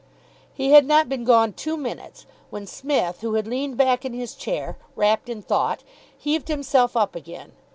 He 0.51 0.71
had 0.71 0.87
not 0.87 1.09
been 1.09 1.23
gone 1.23 1.53
two 1.53 1.77
minutes, 1.77 2.25
when 2.49 2.65
Psmith, 2.65 3.21
who 3.21 3.35
had 3.35 3.45
leaned 3.45 3.77
back 3.77 4.03
in 4.03 4.13
his 4.13 4.33
chair, 4.33 4.75
wrapped 4.95 5.29
in 5.29 5.43
thought, 5.43 5.83
heaved 6.17 6.47
himself 6.47 6.97
up 6.97 7.13
again. 7.15 7.51